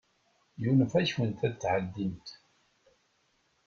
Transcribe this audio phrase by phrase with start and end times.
[0.61, 2.27] Yunef-akent ad tɛeddimt.